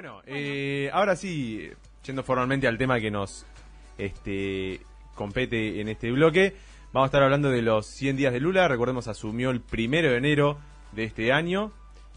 [0.00, 1.68] Bueno, eh, ahora sí,
[2.06, 3.44] yendo formalmente al tema que nos
[3.98, 4.80] este,
[5.14, 6.56] compete en este bloque,
[6.90, 8.66] vamos a estar hablando de los 100 días de Lula.
[8.66, 10.56] Recordemos, asumió el primero de enero
[10.92, 11.70] de este año.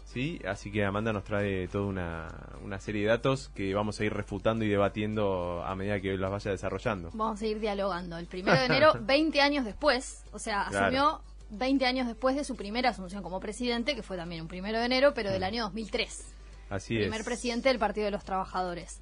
[0.06, 0.40] ¿sí?
[0.48, 2.28] Así que Amanda nos trae toda una,
[2.64, 6.30] una serie de datos que vamos a ir refutando y debatiendo a medida que las
[6.30, 7.10] vaya desarrollando.
[7.12, 8.16] Vamos a ir dialogando.
[8.16, 10.86] El primero de enero, 20 años después, o sea, Claro.
[10.86, 11.20] asumió
[11.50, 14.86] 20 años después de su primera asunción como presidente, que fue también un primero de
[14.86, 16.34] enero, pero del año 2003.
[16.74, 17.26] Así primer es.
[17.26, 19.00] presidente del Partido de los Trabajadores.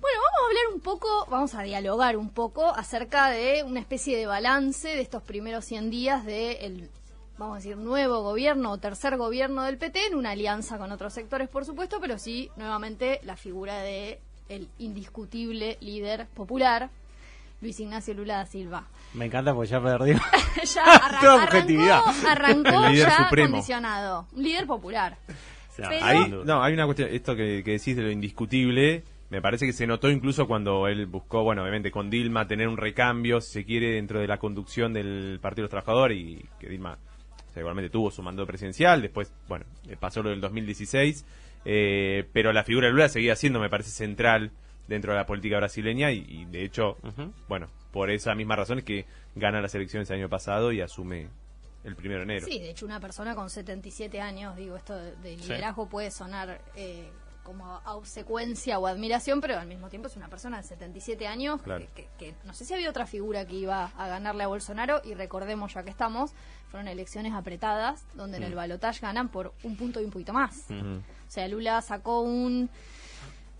[0.00, 4.16] Bueno, vamos a hablar un poco, vamos a dialogar un poco acerca de una especie
[4.16, 6.88] de balance de estos primeros 100 días del,
[7.36, 11.12] vamos a decir, nuevo gobierno o tercer gobierno del PT, en una alianza con otros
[11.12, 16.88] sectores, por supuesto, pero sí, nuevamente, la figura de el indiscutible líder popular,
[17.60, 18.86] Luis Ignacio Lula da Silva.
[19.12, 20.18] Me encanta porque ya perdió.
[20.64, 22.02] ya arran- Toda arrancó, objetividad.
[22.26, 23.50] arrancó ya supremo.
[23.50, 24.26] condicionado.
[24.32, 25.18] Un líder popular.
[25.70, 26.44] O sea, Pero- Ahí, sin duda.
[26.44, 29.86] no, hay una cuestión, esto que, que decís de lo indiscutible, me parece que se
[29.86, 33.92] notó incluso cuando él buscó, bueno, obviamente con Dilma tener un recambio, si se quiere,
[33.94, 36.98] dentro de la conducción del Partido de los Trabajadores y que Dilma
[37.48, 41.24] o sea, igualmente tuvo su mandato presidencial, después, bueno, eh, pasó lo del 2016,
[41.64, 44.50] eh, pero la figura de Lula seguía siendo, me parece, central
[44.88, 46.96] dentro de la política brasileña y, y, de hecho,
[47.48, 49.04] bueno, por esa misma razón es que
[49.34, 51.28] gana las elecciones el año pasado y asume
[51.84, 52.46] el primero de enero.
[52.46, 56.60] Sí, de hecho una persona con 77 años, digo, esto de, de liderazgo puede sonar
[56.76, 57.10] eh,
[57.42, 61.86] como obsecuencia o admiración, pero al mismo tiempo es una persona de 77 años Claro.
[61.94, 65.00] que, que- que no sé si había otra figura que iba a ganarle a Bolsonaro
[65.04, 66.32] y recordemos ya que estamos,
[66.70, 70.66] fueron elecciones apretadas donde en el balotaje ganan por un punto y un poquito más.
[70.70, 72.68] O sea, Lula sacó un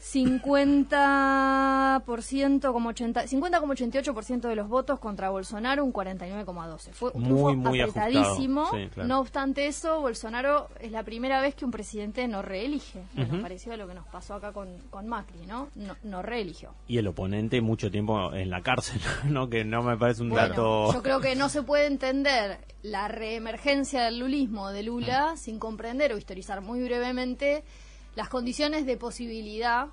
[0.01, 6.91] 50%, como 80, 50,88% de los votos contra Bolsonaro, un 49,12.
[6.93, 8.67] Fue un Muy, muy apretadísimo.
[8.71, 9.09] sí, claro.
[9.09, 13.03] No obstante eso, Bolsonaro es la primera vez que un presidente no reelige.
[13.15, 13.43] Bueno, Ujú.
[13.43, 15.69] parecido a lo que nos pasó acá con, con Macri, ¿no?
[15.75, 15.97] ¿no?
[16.03, 16.75] No reeligió.
[16.89, 19.48] Y el oponente mucho tiempo en la cárcel, ¿no?
[19.48, 20.93] Que no me parece un Bueno, dato.
[20.93, 24.81] yo creo que no se puede entender la reemergencia del lulismo de.
[24.81, 27.62] Lula sin comprender o historizar muy brevemente
[28.20, 29.86] las condiciones de posibilidad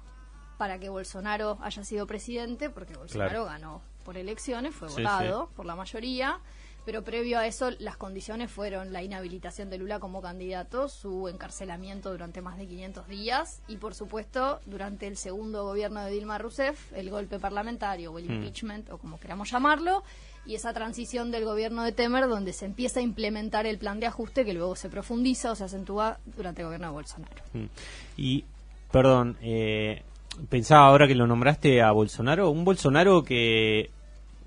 [0.57, 3.45] para que Bolsonaro haya sido presidente, porque Bolsonaro Claro.
[3.45, 6.39] ganó por elecciones, fue Sí, votado por la mayoría,
[6.83, 12.11] pero previo a eso las condiciones fueron la inhabilitación de Lula como candidato, su encarcelamiento
[12.11, 16.91] durante más de 500 días y por supuesto durante el segundo gobierno de Dilma Rousseff
[16.97, 18.33] el golpe parlamentario o el Mm.
[18.33, 20.03] impeachment o como queramos llamarlo
[20.47, 24.07] y esa transición del gobierno de Temer donde se empieza a implementar el plan de
[24.07, 27.35] ajuste que luego se profundiza o se acentúa durante el gobierno de Bolsonaro.
[27.53, 27.65] Mm.
[28.15, 28.45] Y,
[28.91, 30.03] perdón, eh,
[30.49, 33.91] pensaba ahora que lo nombraste a Bolsonaro, un Bolsonaro que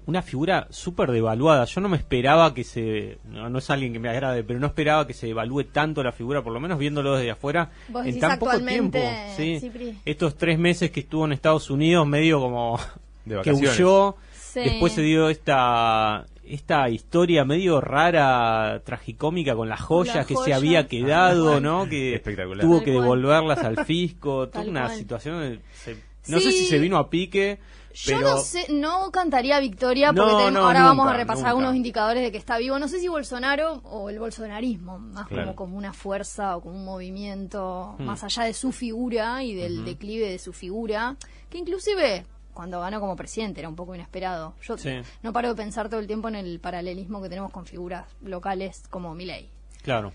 [0.06, 1.64] una figura súper devaluada.
[1.66, 4.66] Yo no me esperaba que se, no, no es alguien que me agrade, pero no
[4.66, 8.06] esperaba que se devalúe tanto la figura, por lo menos viéndolo desde afuera Vos en
[8.06, 8.98] decís tan poco tiempo.
[8.98, 9.60] actualmente, Sí.
[9.60, 9.98] Cipri.
[10.04, 12.80] Estos tres meses que estuvo en Estados Unidos, medio como
[13.24, 14.16] De que huyó.
[14.52, 14.60] Sí.
[14.60, 20.88] Después se dio esta esta historia medio rara, tragicómica con las joyas que se había
[20.88, 21.88] quedado, ¿no?
[21.88, 22.64] Que Espectacular.
[22.64, 23.02] tuvo Tal que cual.
[23.04, 24.98] devolverlas al fisco, toda Tal una cual.
[24.98, 25.60] situación.
[25.74, 25.96] se-
[26.28, 26.44] no Sí.
[26.44, 27.60] sé si se vino a pique,
[27.94, 31.48] Yo pero no sé, no cantaría victoria porque No, ahora vamos a repasar nunca.
[31.50, 32.78] algunos indicadores de que está vivo.
[32.78, 35.44] No sé si Bolsonaro o el bolsonarismo, más Claro.
[35.54, 38.04] como, como una fuerza o como un movimiento, Hmm.
[38.04, 41.16] más allá de su figura y del declive de su figura,
[41.48, 42.24] que inclusive
[42.60, 44.52] cuando ganó como presidente era un poco inesperado.
[44.62, 45.00] Yo Sí.
[45.22, 48.82] no paro de pensar todo el tiempo en el paralelismo que tenemos con figuras locales
[48.90, 49.48] como Milei.
[49.82, 50.12] claro.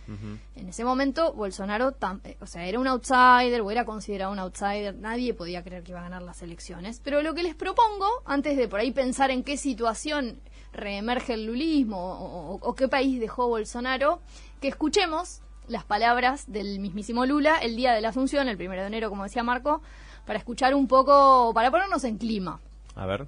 [0.55, 4.37] En ese momento, Bolsonaro, tam- eh, o sea, era un outsider o era considerado un
[4.37, 4.93] outsider.
[4.93, 7.01] Nadie podía creer que iba a ganar las elecciones.
[7.03, 10.39] Pero lo que les propongo, antes de por ahí pensar en qué situación
[10.71, 14.19] reemerge el lulismo o, o- o qué país dejó Bolsonaro,
[14.61, 18.87] que escuchemos las palabras del mismísimo Lula el día de la Asunción, el primero de
[18.87, 19.81] enero, como decía Marco,
[20.25, 22.59] para escuchar un poco, para ponernos en clima.
[22.95, 23.27] A ver.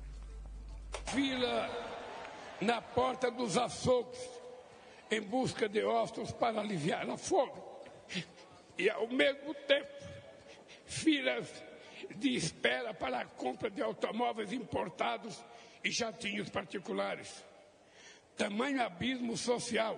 [1.06, 1.70] fila
[2.62, 4.20] na porta dos açougues
[5.10, 7.62] em busca de ossos para aliviar a fome.
[8.78, 9.90] E, ao mesmo tempo,
[10.86, 11.64] filas
[12.16, 15.44] de espera para a compra de automóveis importados
[15.84, 17.44] e jatinhos particulares.
[18.36, 19.98] Tamanho abismo social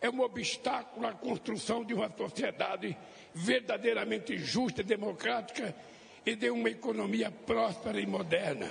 [0.00, 2.96] é um obstáculo à construção de uma sociedade
[3.32, 5.74] verdadeiramente justa e democrática
[6.24, 8.70] e de uma economia próspera e moderna.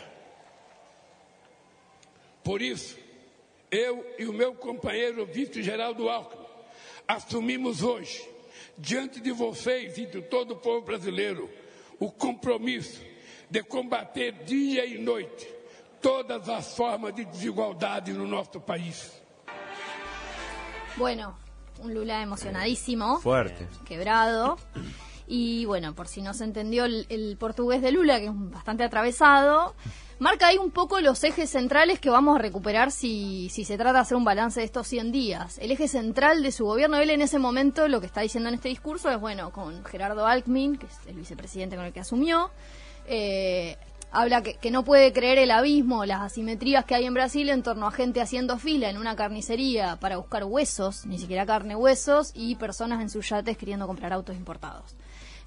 [2.43, 2.97] Por isso,
[3.71, 6.43] eu e o meu companheiro vice-geraldo Alckmin
[7.07, 8.27] assumimos hoje,
[8.77, 11.49] diante de vocês e de todo o povo brasileiro,
[11.99, 13.01] o compromisso
[13.49, 15.47] de combater dia e noite
[16.01, 19.23] todas as formas de desigualdade no nosso país.
[20.97, 21.35] Bueno,
[21.79, 23.19] un Lula emocionadísimo.
[23.21, 23.67] Fuerte.
[23.85, 24.57] quebrado.
[25.27, 29.73] Y bueno, por si no se entendió el, portugués de Lula, que es bastante atravesado,
[30.19, 33.93] marca ahí un poco los ejes centrales que vamos a recuperar si, si se trata
[33.93, 35.57] de hacer un balance de estos 100 días.
[35.59, 38.55] El eje central de su gobierno, él en ese momento lo que está diciendo en
[38.55, 42.51] este discurso es, bueno, con Gerardo Alckmin, que es el vicepresidente con el que asumió,
[43.05, 43.77] eh,
[44.13, 47.63] habla que, que no puede creer el abismo, las asimetrías que hay en Brasil en
[47.63, 52.31] torno a gente haciendo fila en una carnicería para buscar huesos, ni siquiera carne, huesos,
[52.35, 54.95] y personas en sus yates queriendo comprar autos importados.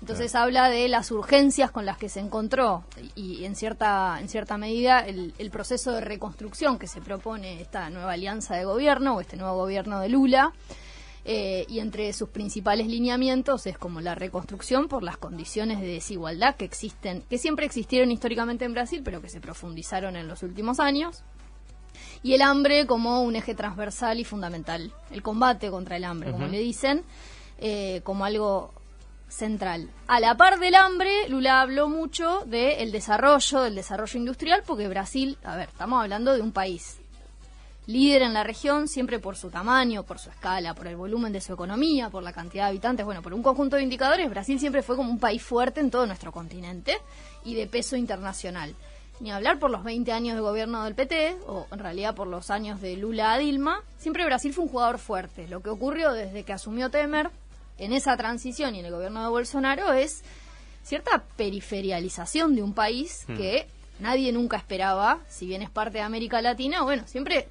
[0.01, 2.85] Entonces habla de las urgencias con las que se encontró
[3.15, 7.89] y, en cierta en cierta medida el, el proceso de reconstrucción que se propone esta
[7.89, 10.53] nueva alianza de gobierno o este nuevo gobierno de Lula
[11.28, 16.55] eh, y entre sus principales lineamientos es como la reconstrucción por las condiciones de desigualdad
[16.55, 20.78] que existen, que siempre existieron históricamente en Brasil, pero que se profundizaron en los últimos
[20.78, 21.25] años.
[22.23, 24.93] Y el hambre como un eje transversal y fundamental.
[25.11, 27.02] El combate contra el hambre, como le dicen,
[27.58, 28.73] eh, como algo
[29.26, 29.90] central.
[30.06, 35.38] A la par del hambre, Lula habló mucho del desarrollo, del desarrollo industrial, porque Brasil,
[35.43, 37.00] a ver, estamos hablando de un país
[37.87, 41.41] líder en la región, siempre por su tamaño, por su escala, por el volumen de
[41.41, 44.83] su economía, por la cantidad de habitantes, bueno, por un conjunto de indicadores, Brasil siempre
[44.83, 46.99] fue como un país fuerte en todo nuestro continente
[47.44, 48.75] y de peso internacional.
[49.21, 52.50] Ni hablar por los 20 años de gobierno del PT, o en realidad por los
[52.50, 55.49] años de Lula a Dilma, siempre Brasil fue un jugador fuerte.
[55.49, 57.31] Lo que ocurrió desde que asumió Temer
[57.79, 60.23] en esa transición y en el gobierno de Bolsonaro es
[60.83, 63.67] cierta periferialización de un país que
[64.00, 67.49] nadie nunca esperaba, si bien es parte de América Latina, bueno, siempre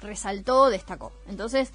[0.00, 1.12] resaltó, destacó.
[1.28, 1.72] Entonces,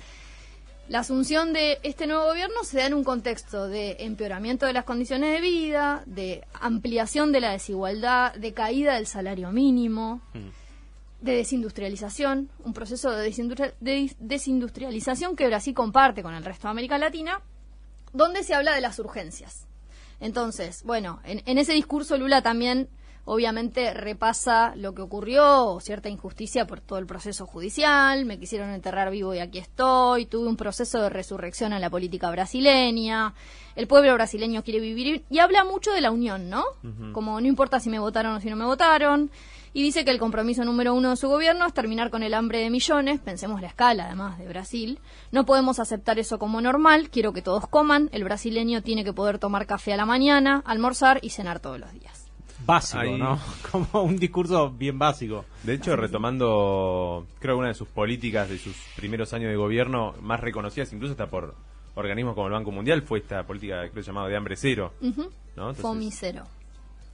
[0.89, 4.83] la asunción de este nuevo gobierno se da en un contexto de empeoramiento de las
[4.83, 10.21] condiciones de vida, de ampliación de la desigualdad, de caída del salario mínimo,
[11.21, 16.71] de desindustrialización, un proceso de, desindustri- de desindustrialización que Brasil comparte con el resto de
[16.71, 17.41] América Latina,
[18.11, 19.67] donde se habla de las urgencias.
[20.19, 22.89] Entonces, bueno, en, en ese discurso Lula también
[23.25, 29.11] obviamente repasa lo que ocurrió, cierta injusticia por todo el proceso judicial, me quisieron enterrar
[29.11, 33.33] vivo y aquí estoy, tuve un proceso de resurrección en la política brasileña,
[33.75, 36.63] el pueblo brasileño quiere vivir y habla mucho de la unión, ¿no?
[37.13, 39.31] Como no importa si me votaron o si no me votaron,
[39.73, 42.59] y dice que el compromiso número uno de su gobierno es terminar con el hambre
[42.59, 44.99] de millones, pensemos la escala además de Brasil,
[45.31, 49.39] no podemos aceptar eso como normal, quiero que todos coman, el brasileño tiene que poder
[49.39, 52.20] tomar café a la mañana, almorzar y cenar todos los días.
[52.65, 53.17] Básico, Ahí.
[53.17, 53.39] ¿no?
[53.71, 55.45] Como un discurso bien básico.
[55.63, 60.13] De hecho, retomando, creo que una de sus políticas de sus primeros años de gobierno,
[60.21, 61.55] más reconocidas incluso hasta por
[61.95, 64.93] organismos como el Banco Mundial, fue esta política, creo llamada de hambre cero.
[65.01, 66.43] Entonces, Fomi cero.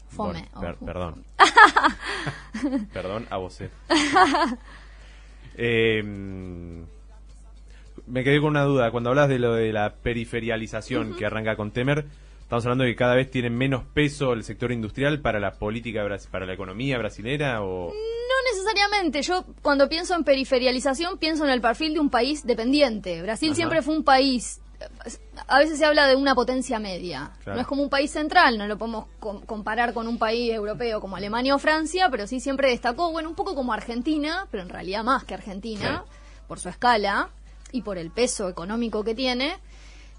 [0.10, 0.48] Fome.
[0.54, 0.86] bueno, per- ojo.
[0.86, 1.24] perdón.
[2.94, 3.62] perdón a vos.
[3.62, 3.70] eh.
[5.60, 6.04] Eh,
[8.06, 8.92] me quedé con una duda.
[8.92, 12.06] Cuando hablas de lo de la periferialización que arranca con Temer,
[12.48, 16.02] estamos hablando de que cada vez tiene menos peso el sector industrial para la política,
[16.32, 17.90] para la economía brasilera o...
[17.90, 19.22] No necesariamente.
[19.22, 23.22] Yo cuando pienso en periferialización pienso en el perfil de un país dependiente.
[23.22, 23.56] Brasil Ajá.
[23.58, 24.62] siempre fue un país.
[25.48, 27.32] A veces se habla de una potencia media.
[27.44, 27.58] Claro.
[27.58, 31.02] No es como un país central, no lo podemos com- comparar con un país europeo
[31.02, 34.70] como Alemania o Francia, pero sí siempre destacó, bueno, un poco como Argentina, pero en
[34.70, 36.06] realidad más que Argentina,
[36.48, 37.28] por su escala
[37.74, 39.58] y por el peso económico que tiene,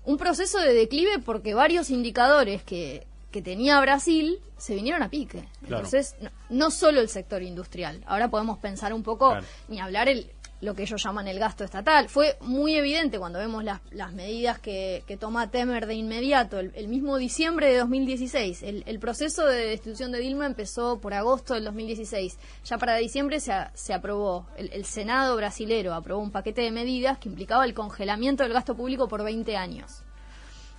[0.09, 5.41] un proceso de declive porque varios indicadores que, que tenía Brasil se vinieron a pique.
[5.67, 5.85] Claro.
[5.85, 8.03] Entonces, no, no solo el sector industrial.
[8.07, 9.47] Ahora podemos pensar un poco, Claro.
[9.69, 12.09] ni hablar el lo que ellos llaman el gasto estatal.
[12.09, 16.59] Fue muy evidente cuando vemos las, las medidas que, que toma Temer de inmediato.
[16.59, 21.15] El, el mismo diciembre de 2016, el, el proceso de destitución de Dilma empezó por
[21.15, 22.39] agosto del 2016.
[22.65, 27.19] Ya para diciembre se, se aprobó, el, el Senado brasilero aprobó un paquete de medidas
[27.19, 30.03] que implicaba el congelamiento del gasto público por 20 años.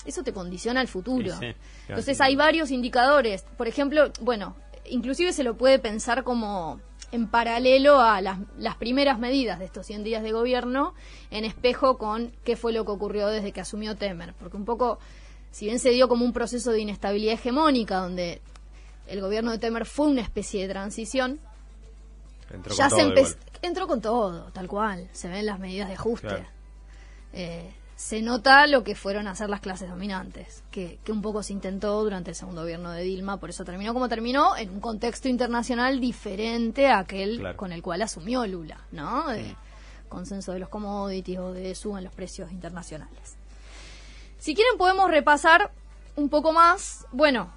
[0.05, 1.31] Eso te condiciona el futuro.
[1.39, 1.55] Sí, sí.
[1.89, 3.45] Entonces hay varios indicadores.
[3.57, 4.55] Por ejemplo, bueno,
[4.85, 6.79] inclusive se lo puede pensar como
[7.11, 10.93] en paralelo a las, las primeras medidas de estos 100 días de gobierno,
[11.31, 14.33] en espejo con qué fue lo que ocurrió desde que asumió Temer.
[14.35, 14.99] Porque un poco,
[15.51, 18.41] si bien se dio como un proceso de inestabilidad hegemónica, donde
[19.07, 21.39] el gobierno de Temer fue una especie de transición,
[22.51, 25.09] Entró ya con se todo entró con todo, tal cual.
[25.11, 26.27] Se ven las medidas de ajuste.
[26.27, 26.45] Claro.
[27.33, 31.43] Eh, se nota lo que fueron a hacer las clases dominantes, que, que un poco
[31.43, 34.79] se intentó durante el segundo gobierno de Dilma, por eso terminó como terminó, en un
[34.79, 37.57] contexto internacional diferente a aquel Claro.
[37.57, 39.27] con el cual asumió Lula, ¿no?
[39.27, 39.53] De
[40.07, 43.35] consenso de los commodities o de suban los precios internacionales.
[44.37, 45.69] Si quieren podemos repasar
[46.15, 47.51] un poco más, bueno,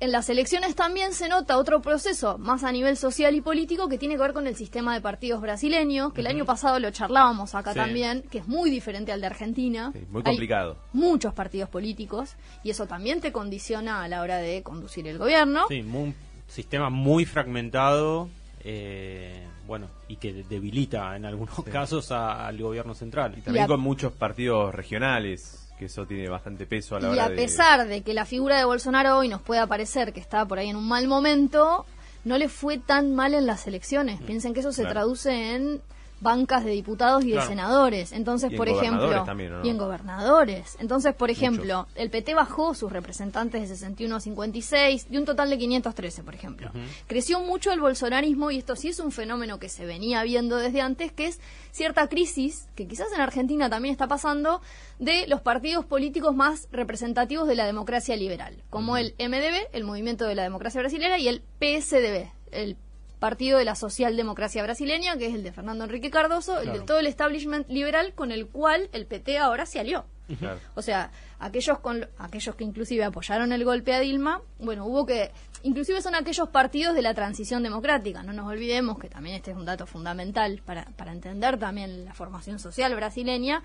[0.00, 3.98] en las elecciones también se nota otro proceso más a nivel social y político que
[3.98, 7.54] tiene que ver con el sistema de partidos brasileños, que el año pasado lo charlábamos
[7.56, 7.78] acá Sí.
[7.80, 9.90] también, que es muy diferente al de Argentina.
[9.92, 10.76] Sí, muy Hay complicado.
[10.92, 15.64] muchos partidos políticos y eso también te condiciona a la hora de conducir el gobierno.
[15.68, 16.14] Sí, un
[16.46, 18.28] sistema muy fragmentado,
[18.64, 23.34] eh, bueno, y que debilita en algunos casos a- al gobierno central.
[23.36, 27.08] Y también Y a- con muchos partidos regionales, que eso tiene bastante peso a la
[27.08, 27.36] Y hora a de...
[27.36, 30.68] pesar de que la figura de Bolsonaro hoy nos pueda parecer que está por ahí
[30.68, 31.86] en un mal momento,
[32.24, 34.20] no le fue tan mal en las elecciones.
[34.22, 34.94] Piensen que eso se Claro.
[34.94, 35.80] traduce en
[36.20, 37.42] bancas de diputados y Claro.
[37.42, 38.12] de senadores.
[38.12, 40.76] Entonces, Y por ejemplo, también, y en gobernadores.
[40.80, 45.50] Entonces, por ejemplo, el PT bajó sus representantes de 61 a 56, de un total
[45.50, 46.70] de 513, por ejemplo.
[47.06, 50.80] Creció mucho el bolsonarismo y esto sí es un fenómeno que se venía viendo desde
[50.80, 54.60] antes, que es cierta crisis, que quizás en Argentina también está pasando,
[54.98, 60.26] de los partidos políticos más representativos de la democracia liberal, como el MDB, el Movimiento
[60.26, 62.76] de la Democracia Brasilera, y el PSDB, el
[63.18, 66.98] Partido de la Socialdemocracia Brasileña, que es el de Fernando Enrique Cardoso, el de todo
[67.00, 70.04] el establishment liberal con el cual el PT ahora se alió.
[70.38, 70.60] Claro.
[70.74, 75.32] O sea, aquellos con aquellos que inclusive apoyaron el golpe a Dilma, bueno, hubo que
[75.62, 79.56] inclusive son aquellos partidos de la transición democrática, no nos olvidemos que también este es
[79.56, 83.62] un dato fundamental para, para entender también la formación social brasileña,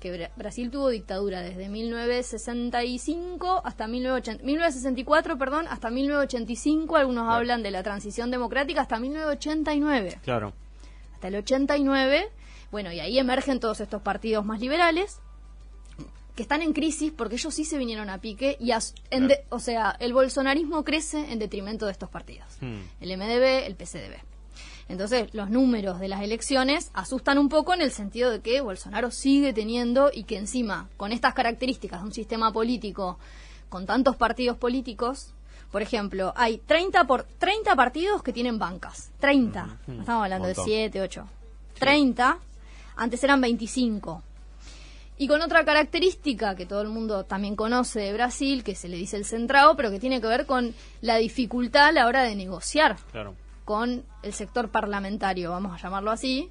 [0.00, 7.36] que Bra- Brasil tuvo dictadura desde 1965 hasta 1980, 1964, perdón, hasta 1985, algunos Claro.
[7.38, 10.52] hablan de la transición democrática hasta 1989 Claro.
[11.14, 12.28] hasta el 89.
[12.70, 15.20] Bueno, y ahí emergen todos estos partidos más liberales
[16.34, 18.72] que están en crisis porque ellos sí se vinieron a pique y,
[19.10, 22.48] en de- o sea, el bolsonarismo crece en detrimento de estos partidos.
[22.60, 22.80] Hmm.
[23.00, 24.16] El MDB, el PCDB.
[24.88, 29.10] Entonces, los números de las elecciones asustan un poco en el sentido de que Bolsonaro
[29.10, 33.18] sigue teniendo y que encima, con estas características de un sistema político
[33.68, 35.32] con tantos partidos políticos,
[35.72, 39.10] por ejemplo, hay 30, por, 30 partidos que tienen bancas.
[39.18, 39.78] 30.
[39.88, 40.64] No estamos hablando de Montón.
[40.66, 41.28] 7, 8.
[41.80, 42.38] 30.
[42.94, 44.22] Antes eran 25.
[45.16, 48.96] Y con otra característica que todo el mundo también conoce de Brasil, que se le
[48.96, 52.36] dice el centrado, pero que tiene que ver con la dificultad a la hora de
[52.36, 53.34] negociar Claro.
[53.64, 56.50] Con el sector parlamentario, vamos a llamarlo así,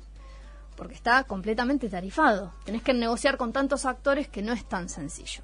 [0.75, 2.53] porque está completamente tarifado.
[2.65, 5.43] Tenés que negociar con tantos actores que no es tan sencillo.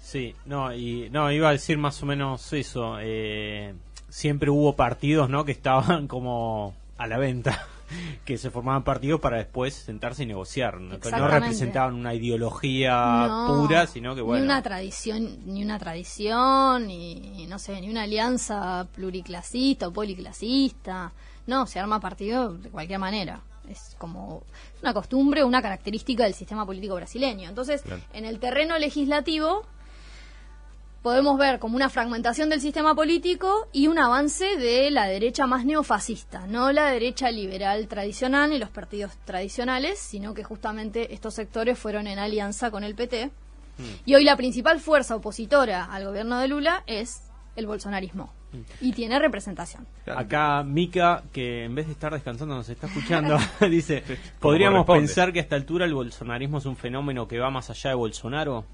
[0.00, 2.98] Sí, no, y no, iba a decir más o menos eso.
[3.00, 3.74] eh,
[4.08, 5.44] siempre hubo partidos, ¿no?
[5.44, 7.66] Que estaban como a la venta,
[8.24, 10.80] que se formaban partidos para después sentarse y negociar.
[10.80, 14.40] No, no representaban una ideología No, pura, sino que bueno.
[14.40, 21.12] Ni una tradición, ni una tradición, ni no sé, ni una alianza pluriclasista o policlasista.
[21.46, 23.40] No, se arma partido de cualquier manera.
[23.68, 24.42] Es como
[24.82, 27.48] una costumbre, una característica del sistema político brasileño.
[27.48, 28.02] Entonces, Claro.
[28.12, 29.64] en el terreno legislativo
[31.02, 35.64] podemos ver como una fragmentación del sistema político y un avance de la derecha más
[35.64, 41.78] neofascista, no la derecha liberal tradicional ni los partidos tradicionales, sino que justamente estos sectores
[41.78, 43.30] fueron en alianza con el PT.
[44.04, 47.22] Y hoy la principal fuerza opositora al gobierno de Lula es
[47.56, 48.32] el bolsonarismo.
[48.82, 49.86] Y tiene representación.
[50.06, 54.04] Acá Mica, que en vez de estar descansando nos está escuchando, dice,
[54.38, 57.90] ¿podríamos pensar que a esta altura el bolsonarismo es un fenómeno que va más allá
[57.90, 58.66] de Bolsonaro?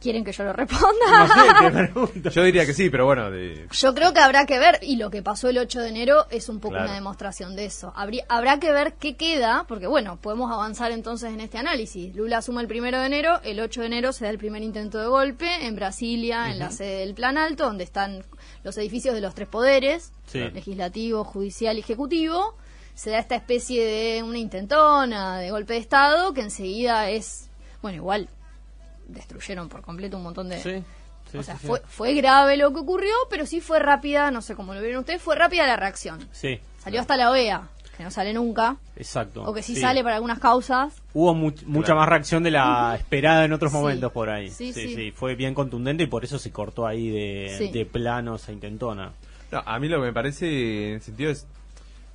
[0.00, 0.88] ¿Quieren que yo lo responda?
[1.10, 2.30] No sé, te pregunto.
[2.30, 5.10] Yo diría que sí, pero bueno, de- Yo creo que habrá que ver, y lo
[5.10, 6.86] que pasó el 8 de enero es un poco Claro.
[6.86, 7.92] una demostración de eso.
[7.96, 12.14] Habría, habrá que ver qué queda, porque bueno, podemos avanzar entonces en este análisis.
[12.14, 14.98] Lula asume el 1 de enero, el 8 de enero se da el primer intento
[14.98, 18.24] de golpe en Brasilia, en la sede del Plan Alto, donde están
[18.64, 20.38] los edificios de los tres poderes, Sí.
[20.38, 22.56] legislativo, judicial y ejecutivo.
[22.94, 27.48] Se da esta especie de una intentona de golpe de Estado que enseguida es,
[27.80, 28.28] bueno, igual
[29.08, 30.82] destruyeron por completo un montón de, Sí,
[31.30, 31.66] sí, o sea, sí, sí.
[31.68, 35.00] fue, fue grave lo que ocurrió, pero sí fue rápida, no sé cómo lo vieron
[35.00, 36.26] ustedes, fue rápida la reacción.
[36.32, 39.42] Sí, Salió hasta la OEA, que no sale nunca, exacto.
[39.44, 39.80] o que sí, Sí.
[39.82, 40.94] sale para algunas causas.
[41.14, 43.78] Hubo mu- mucha más reacción de la esperada en otros Sí.
[43.78, 44.50] momentos por ahí.
[44.50, 45.10] Sí, sí, sí.
[45.12, 47.68] fue bien contundente y por eso se cortó ahí de, Sí.
[47.70, 49.12] de planos a intentona.
[49.52, 51.46] No, a mí lo que me parece en el sentido es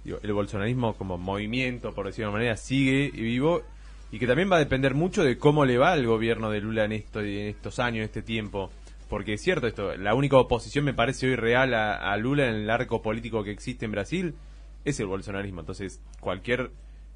[0.04, 3.62] digo, el bolsonarismo como movimiento, por decirlo de una manera, sigue y vivo
[4.12, 6.86] y que también va a depender mucho de cómo le va al gobierno de Lula
[6.86, 8.72] en, esto, en estos años, en este tiempo.
[9.10, 12.70] Porque es cierto esto, la única oposición me parece hoy real a, Lula en el
[12.70, 14.36] arco político que existe en Brasil
[14.84, 15.62] es el bolsonarismo.
[15.62, 16.72] Entonces, cualquier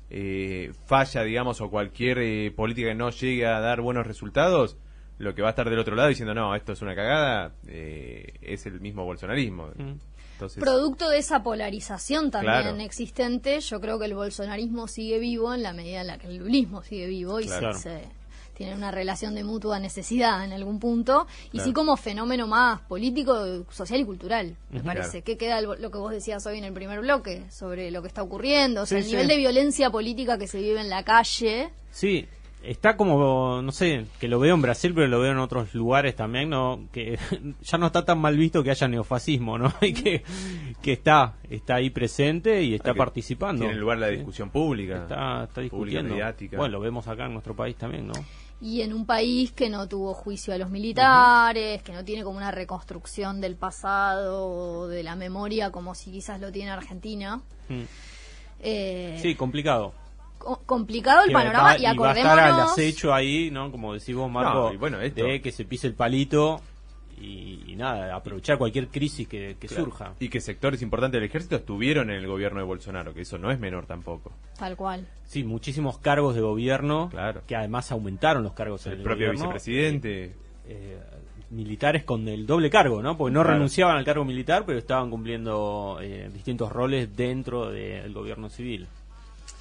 [0.10, 4.78] eh, falla, digamos, o cualquier eh, política que no llegue a dar buenos resultados,
[5.18, 8.34] lo que va a estar del otro lado diciendo, no, esto es una cagada, eh,
[8.42, 9.68] es el mismo bolsonarismo.
[9.76, 9.94] Mm.
[10.42, 12.78] Entonces, Producto de esa polarización también Claro.
[12.80, 16.38] existente, yo creo que el bolsonarismo sigue vivo en la medida en la que el
[16.38, 17.76] lulismo sigue vivo y Claro.
[17.76, 18.02] se, se
[18.56, 21.66] tienen una relación de mutua necesidad en algún punto, y Claro.
[21.68, 25.10] sí como fenómeno más político, social y cultural, me parece.
[25.22, 25.26] Claro.
[25.26, 28.24] ¿Qué queda lo que vos decías hoy en el primer bloque sobre lo que está
[28.24, 28.82] ocurriendo?
[28.82, 29.12] O sea, Sí, el sí.
[29.12, 31.70] nivel de violencia política que se vive en la calle.
[31.92, 32.28] Sí,
[32.64, 36.16] está como, no sé, que lo veo en Brasil, pero lo veo en otros lugares
[36.16, 36.88] también, ¿no?
[36.92, 37.18] Que
[37.62, 39.74] ya no está tan mal visto que haya neofascismo, ¿no?
[39.82, 40.24] Y que,
[40.82, 43.64] que está, está ahí presente y está que participando.
[43.66, 44.16] Tiene lugar la Sí.
[44.18, 44.98] discusión pública.
[45.04, 46.10] Está, está pública, discutiendo.
[46.16, 46.58] mediática.
[46.58, 48.14] Bueno, lo vemos acá en nuestro país también, ¿no?
[48.64, 52.38] Y en un país que no tuvo juicio a los militares, que no tiene como
[52.38, 57.42] una reconstrucción del pasado de la memoria como si quizás lo tiene Argentina.
[57.70, 57.82] Mm.
[58.60, 59.94] Eh, Sí, complicado.
[60.44, 63.72] Co- complicado el panorama va- y va a estar al acordémonos acecho ahí, ¿no?
[63.72, 66.60] Como decís vos, Marco, No, y bueno, esto- de que se pise el palito
[67.20, 69.84] y, y nada, aprovechar cualquier crisis que, que Claro.
[69.86, 70.14] surja.
[70.20, 73.52] Y que sectores importantes del ejército estuvieron en el gobierno de Bolsonaro, que eso no
[73.52, 74.32] es menor tampoco.
[74.58, 75.08] tal cual.
[75.26, 77.42] Sí, muchísimos cargos de gobierno, Claro.
[77.48, 79.44] que además aumentaron los cargos en El el propio gobierno.
[79.54, 80.36] vicepresidente.
[80.68, 81.00] eh,
[81.50, 83.18] militares con el doble cargo, ¿no?
[83.18, 83.56] Porque no Claro.
[83.56, 88.88] renunciaban al cargo militar, pero estaban cumpliendo eh, distintos roles dentro del gobierno civil.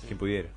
[0.07, 0.49] quien pudiera.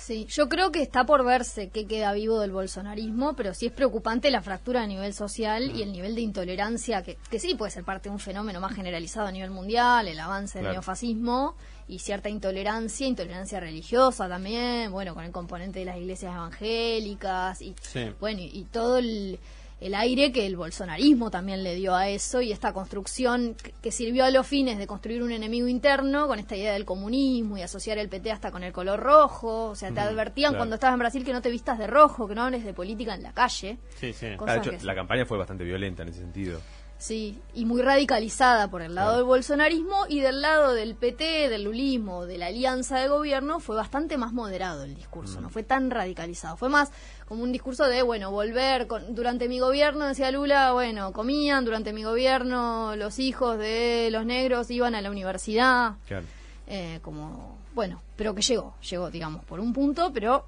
[0.00, 3.72] Sí, yo creo que está por verse qué queda vivo del bolsonarismo, pero sí es
[3.72, 7.70] preocupante la fractura a nivel social y el nivel de intolerancia, que, que sí puede
[7.70, 10.74] ser parte de un fenómeno más generalizado a nivel mundial, el avance del Claro.
[10.76, 11.54] neofascismo
[11.86, 17.74] y cierta intolerancia, intolerancia religiosa también, bueno, con el componente de las iglesias evangélicas y
[17.82, 18.10] Sí.
[18.20, 19.38] bueno, y, y todo el,
[19.80, 24.24] el aire que el bolsonarismo también le dio a eso y esta construcción que, sirvió
[24.24, 27.98] a los fines de construir un enemigo interno con esta idea del comunismo y asociar
[27.98, 29.70] el PT hasta con el color rojo.
[29.70, 30.60] O sea, te advertían claro.
[30.60, 33.14] cuando estabas en Brasil que no te vistas de rojo, que no hables de política
[33.14, 33.78] en la calle.
[33.96, 34.36] Sí, sí.
[34.36, 34.86] Cosa Ah, de hecho, que sí.
[34.86, 36.60] la campaña fue bastante violenta en ese sentido.
[37.00, 39.16] Sí, y muy radicalizada por el lado Claro.
[39.16, 43.74] del bolsonarismo y del lado del PT, del lulismo, de la alianza de gobierno, fue
[43.74, 46.58] bastante más moderado el discurso, no fue tan radicalizado.
[46.58, 46.90] Fue más
[47.26, 51.94] como un discurso de, bueno, volver con, durante mi gobierno, decía Lula, bueno, comían durante
[51.94, 56.26] mi gobierno, los hijos de los negros iban a la universidad, Claro.
[56.66, 60.44] eh, como, bueno, pero que llegó, llegó, digamos, por un punto, pero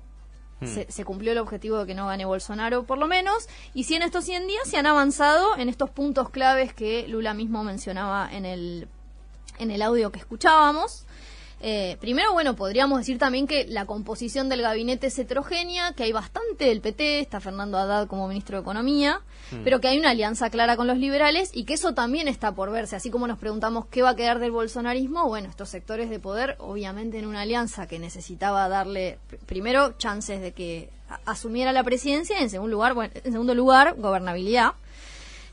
[0.67, 3.49] se, se cumplió el objetivo de que no gane Bolsonaro, por lo menos.
[3.75, 7.35] Y si en estos 100 días se han avanzado en estos puntos claves que Lula
[7.35, 8.89] mismo mencionaba en el,
[9.59, 11.07] en el audio que escuchábamos.
[11.65, 16.11] Eh, primero, bueno, podríamos decir también que la composición del gabinete es heterogénea, que hay
[16.13, 19.21] bastante del PT, está Fernando Haddad como ministro de Economía,
[19.63, 22.73] pero que hay una alianza clara con los liberales y que eso también está por
[22.73, 22.97] verse.
[22.97, 26.57] Así como nos preguntamos qué va a quedar del bolsonarismo, bueno, estos sectores de poder,
[26.59, 30.91] obviamente en una alianza que necesitaba darle pr- primero chances de que
[31.27, 34.73] asumiera la presidencia y en segundo lugar, bueno, en segundo lugar, gobernabilidad.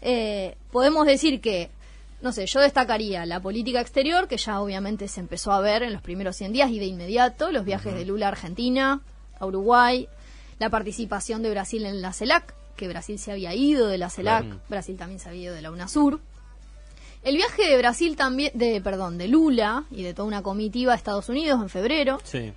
[0.02, 1.70] Eh, podemos decir que,
[2.22, 5.94] no sé, yo destacaría la política exterior, que ya obviamente se empezó a ver en
[5.94, 9.02] los primeros 100 días y de inmediato, los viajes de Lula a Argentina,
[9.40, 10.08] a Uruguay,
[10.60, 14.44] la participación de Brasil en la CELAC, que Brasil se había ido de la CELAC,
[14.46, 14.62] Claro.
[14.70, 16.20] Brasil también se había ido de la UNASUR.
[17.24, 20.96] El viaje de Brasil también, de, perdón, de Lula y de toda una comitiva a
[20.96, 22.20] Estados Unidos en febrero.
[22.24, 22.54] Sí.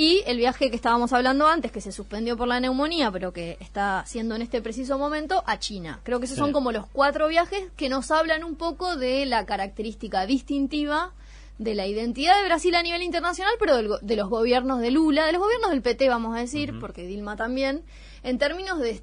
[0.00, 3.56] Y el viaje que estábamos hablando antes, que se suspendió por la neumonía, pero que
[3.58, 5.98] está siendo en este preciso momento, a China.
[6.04, 6.40] Creo que esos Sí.
[6.40, 11.10] son como los cuatro viajes que nos hablan un poco de la característica distintiva
[11.58, 15.26] de la identidad de Brasil a nivel internacional, pero del de los gobiernos de Lula,
[15.26, 17.82] de los gobiernos del PT, vamos a decir, porque Dilma también,
[18.22, 19.02] en términos de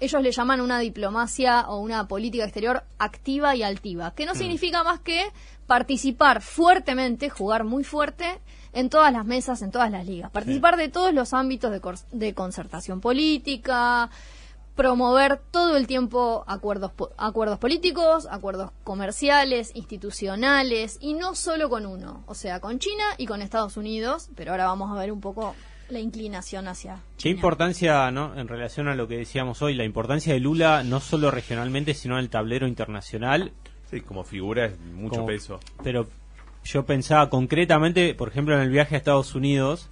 [0.00, 4.82] ellos le llaman una diplomacia o una política exterior activa y altiva, que no significa
[4.84, 5.22] más que
[5.66, 8.40] participar fuertemente, jugar muy fuerte
[8.74, 11.80] en todas las mesas, en todas las ligas, participar de todos los ámbitos de,
[12.18, 14.10] de concertación política,
[14.74, 21.86] promover todo el tiempo acuerdos po- acuerdos políticos, acuerdos comerciales, institucionales y no solo con
[21.86, 25.20] uno, o sea, con China y con Estados Unidos, pero ahora vamos a ver un
[25.20, 25.54] poco
[25.90, 28.34] la inclinación hacia Qué importancia, ¿no?
[28.38, 32.14] En relación a lo que decíamos hoy, la importancia de Lula no solo regionalmente, sino
[32.14, 33.52] en el tablero internacional.
[33.90, 35.60] Sí, como figura es mucho como- peso.
[35.84, 36.08] Pero
[36.64, 39.90] yo pensaba concretamente, por ejemplo, en el viaje a Estados Unidos,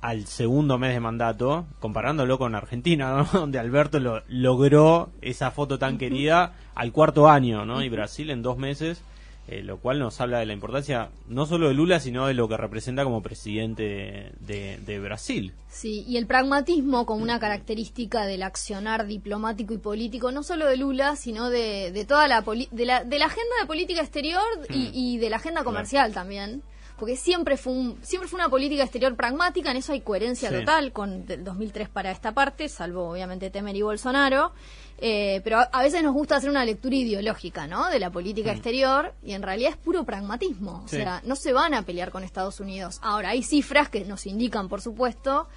[0.00, 3.24] al segundo mes de mandato, comparándolo con Argentina, ¿no?
[3.40, 7.82] donde Alberto lo, logró esa foto tan querida al cuarto año, ¿no?
[7.82, 9.02] Y Brasil en dos meses,
[9.48, 12.48] eh, lo cual nos habla de la importancia no solo de Lula, sino de lo
[12.48, 15.52] que representa como presidente de, de Brasil.
[15.68, 20.76] Sí, y el pragmatismo como una característica del accionar diplomático y político, no solo de
[20.76, 24.42] Lula, sino de, de toda la, poli- de la de la agenda de política exterior
[24.68, 26.62] y, y de la agenda comercial también,
[27.02, 30.54] porque siempre fue un, siempre fue una política exterior pragmática, en eso hay coherencia Sí.
[30.60, 34.52] total con del 2003 para esta parte, salvo obviamente Temer y Bolsonaro.
[34.98, 37.88] Eh, pero a, a veces nos gusta hacer una lectura ideológica, ¿no?
[37.90, 40.82] De la política exterior y en realidad es puro pragmatismo.
[40.84, 43.00] O sea, no se van a pelear con Estados Unidos.
[43.02, 45.48] Ahora, hay cifras que nos indican, por supuesto,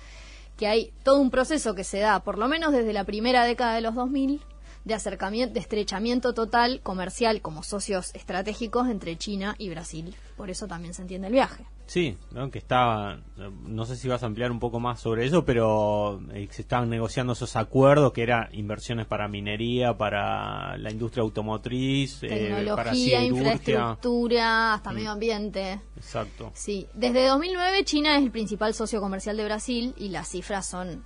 [0.58, 3.76] que hay todo un proceso que se da, por lo menos desde la primera década
[3.76, 4.42] de los 2000,
[4.86, 10.16] de acercamiento, de estrechamiento total comercial como socios estratégicos entre China y Brasil.
[10.38, 11.66] Por eso también se entiende el viaje.
[11.88, 12.50] Sí, ¿no?
[12.50, 13.20] que está,
[13.64, 16.90] no sé si vas a ampliar un poco más sobre eso, pero eh, se estaban
[16.90, 24.74] negociando esos acuerdos que eran inversiones para minería, para la industria automotriz, eh, para infraestructura,
[24.74, 24.96] hasta mm.
[24.96, 25.82] medio ambiente.
[25.96, 26.52] Exacto.
[26.56, 31.04] Sí, desde 2009 China es el principal socio comercial de Brasil y las cifras son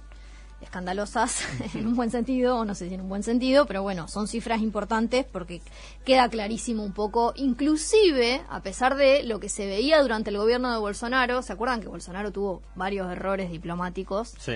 [0.61, 1.43] escandalosas
[1.73, 4.27] en un buen sentido, o no sé si en un buen sentido, pero bueno, son
[4.27, 5.61] cifras importantes porque
[6.05, 10.71] queda clarísimo un poco, inclusive a pesar de lo que se veía durante el gobierno
[10.71, 14.33] de Bolsonaro, ¿se acuerdan que Bolsonaro tuvo varios errores diplomáticos?
[14.39, 14.55] Sí.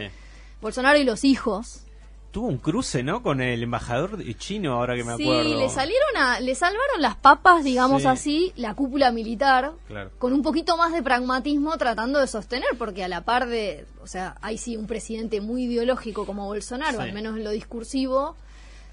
[0.62, 1.84] Bolsonaro y los hijos
[2.34, 3.22] tuvo un cruce, ¿no?
[3.22, 5.44] Con el embajador chino, ahora que me acuerdo.
[5.44, 9.74] Sí, le salieron a, le salvaron las papas, digamos así, la cúpula militar,
[10.18, 14.08] con un poquito más de pragmatismo tratando de sostener, porque a la par de, o
[14.08, 18.36] sea, hay sí un presidente muy ideológico como Bolsonaro, al menos en lo discursivo,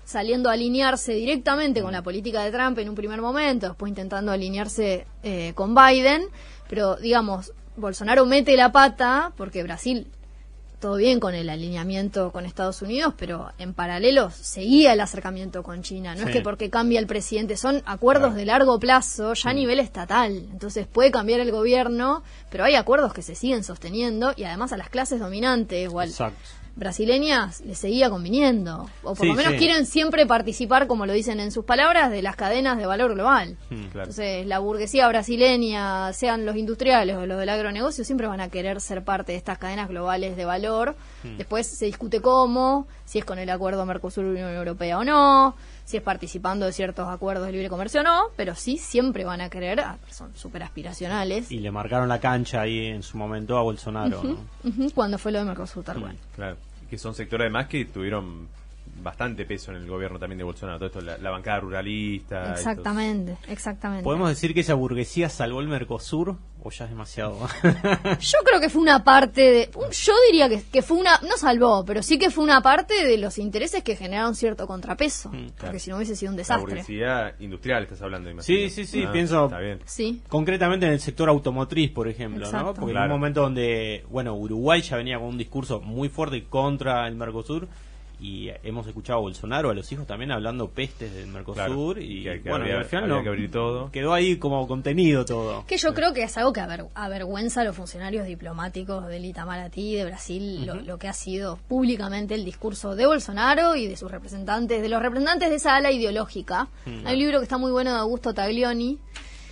[0.05, 4.33] saliendo a alinearse directamente con la política de Trump en un primer momento, después intentando
[4.33, 6.27] alinearse eh, con Biden,
[6.69, 10.09] pero digamos, Bolsonaro mete la pata porque Brasil
[10.81, 15.83] todo bien con el alineamiento con Estados Unidos, pero en paralelo seguía el acercamiento con
[15.83, 16.15] China.
[16.15, 19.79] No es que porque cambia el presidente, son acuerdos de largo plazo, ya a nivel
[19.79, 20.33] estatal.
[20.51, 24.79] Entonces puede cambiar el gobierno, pero hay acuerdos que se siguen sosteniendo y además a
[24.79, 26.09] las clases dominantes igual.
[26.09, 28.89] Exacto brasileñas les seguía conviniendo.
[29.03, 32.37] O por lo menos quieren siempre participar, como lo dicen en sus palabras, de las
[32.37, 33.59] cadenas de valor global.
[33.69, 38.49] Hmm, Entonces, la burguesía brasileña, sean los industriales o los del agronegocio, siempre van a
[38.49, 40.97] querer ser parte de estas cadenas globales de valor.
[41.23, 41.37] Hmm.
[41.37, 46.03] Después se discute cómo, si es con el acuerdo Mercosur-Unión Europea o no, si es
[46.03, 49.81] participando de ciertos acuerdos de libre comercio o no, pero sí siempre van a querer,
[49.81, 51.53] ah, son súper aspiracionales.
[51.53, 54.23] Y le marcaron la cancha ahí en su momento a Bolsonaro,
[54.95, 58.49] cuando fue lo de Mercosur, tal hmm, Claro que son sectores además que tuvieron
[59.03, 62.53] bastante peso en el gobierno también de Bolsonaro, todo esto, la, bancada ruralista.
[62.53, 64.05] Exactamente, exactamente.
[64.05, 67.39] ¿Podemos decir que esa burguesía salvó el Mercosur o ya es demasiado?
[67.63, 69.71] yo creo que fue una parte de...
[69.73, 71.19] yo diría que, que, fue una...
[71.23, 75.31] No salvó, pero sí que fue una parte de los intereses que generaron cierto contrapeso,
[75.31, 76.85] mm, porque si no hubiese sido un desastre.
[76.89, 79.51] La industrial estás hablando, Sí, sí, sí, ah, pienso...
[79.85, 80.23] Sí.
[80.29, 82.75] Concretamente en el sector automotriz, por ejemplo, ¿no?
[82.75, 87.07] Porque en un momento donde, bueno, Uruguay ya venía con un discurso muy fuerte contra
[87.07, 87.69] el Mercosur
[88.21, 92.65] y hemos escuchado a Bolsonaro, a los hijos también hablando pestes del Mercosur y bueno,
[92.65, 93.91] al final no, todo.
[93.91, 95.65] quedó ahí como contenido todo.
[95.67, 96.61] Que yo creo que es algo que
[96.95, 102.45] avergüenza a los funcionarios diplomáticos del Itamaraty, de Brasil, lo, que ha sido públicamente el
[102.45, 106.69] discurso de Bolsonaro y de sus representantes, de los representantes de esa ala ideológica.
[107.05, 108.99] Hay un libro que está muy bueno de Augusto Taglioni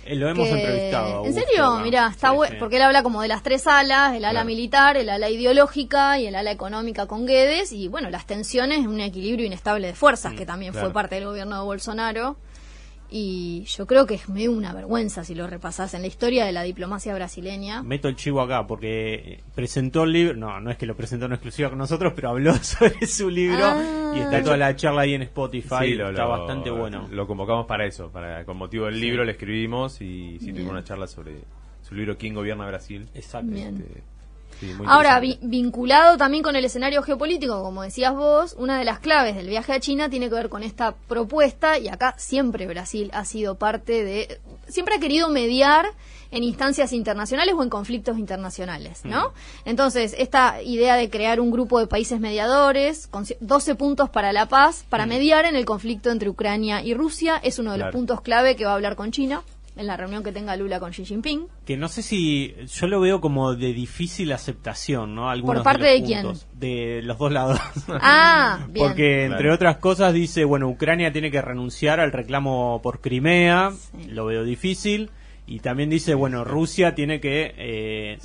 [0.05, 1.25] eh, lo hemos entrevistado.
[1.25, 1.79] ¿En serio?
[1.79, 5.09] Mira, está bueno, porque él habla como de las tres alas, el ala militar, el
[5.09, 9.87] ala ideológica y el ala económica con Guedes, y bueno, las tensiones, un equilibrio inestable
[9.87, 12.37] de fuerzas, mm, que también fue parte del gobierno de Bolsonaro.
[13.11, 16.51] Y yo creo que es medio una vergüenza si lo repasás en la historia de
[16.51, 17.81] la diplomacia brasileña.
[17.81, 21.33] Meto el chivo acá porque presentó el libro, no, no es que lo presentó en
[21.33, 24.13] exclusiva con nosotros, pero habló sobre su libro ah.
[24.15, 27.07] y está toda la charla ahí en Spotify, está bastante bueno.
[27.11, 30.83] Lo convocamos para eso, para con motivo del libro le escribimos y sí tuvimos una
[30.83, 31.39] charla sobre
[31.81, 33.07] su libro ¿Quién gobierna Brasil?
[33.15, 33.55] Exacto.
[33.55, 34.03] Este,
[34.85, 39.47] Ahora, vinculado también con el escenario geopolítico, como decías vos, una de las claves del
[39.47, 43.55] viaje a China tiene que ver con esta propuesta, y acá siempre Brasil ha sido
[43.55, 45.91] parte de, siempre ha querido mediar
[46.31, 49.29] en instancias internacionales o en conflictos internacionales, ¿no?
[49.29, 49.33] Mm.
[49.65, 54.47] Entonces, esta idea de crear un grupo de países mediadores con 12 puntos para la
[54.47, 55.09] paz, para mm.
[55.09, 58.65] mediar en el conflicto entre Ucrania y Rusia, es uno de los puntos clave que
[58.65, 59.41] va a hablar con China
[59.79, 61.47] en la reunión que tenga Lula con Xi Jinping.
[61.65, 65.31] Que no sé si yo lo veo como de difícil aceptación, ¿no?
[65.41, 66.27] ¿Por parte de, quién?
[66.53, 67.59] De los dos lados.
[67.87, 68.87] Ah, bien.
[68.87, 73.71] Porque entre otras cosas dice, bueno, Ucrania tiene que renunciar al reclamo por Crimea,
[74.09, 75.11] lo veo difícil.
[75.49, 78.19] Y también dice, bueno, Rusia tiene que, eh,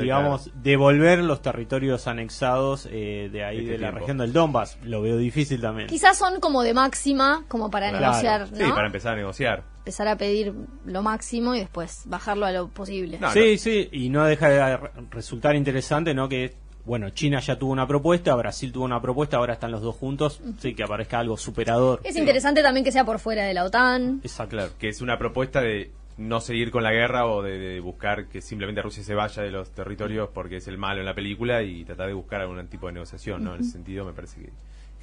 [0.00, 4.78] digamos, devolver los territorios anexados eh, de ahí, este de la región del Donbass.
[4.84, 5.88] Lo veo difícil también.
[5.88, 8.56] Quizás son como de máxima, como para negociar, ¿no?
[8.56, 9.64] Sí, para empezar a negociar.
[9.90, 10.54] Empezar a pedir
[10.86, 13.18] lo máximo y después bajarlo a lo posible.
[13.32, 14.78] sí, sí, y no deja de
[15.10, 16.28] resultar interesante, ¿no?
[16.28, 19.96] Que bueno, China ya tuvo una propuesta, Brasil tuvo una propuesta, ahora están los dos
[19.96, 22.00] juntos, sí, que aparezca algo superador.
[22.04, 24.20] Es interesante también que sea por fuera de la OTAN.
[24.22, 28.26] Exacto, claro, que es una propuesta de no seguir con la guerra o de, buscar
[28.26, 31.64] que simplemente Rusia se vaya de los territorios porque es el malo en la película
[31.64, 33.56] y tratar de buscar algún tipo de negociación, ¿no?
[33.56, 34.50] En ese sentido me parece que,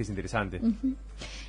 [0.02, 0.62] es interesante.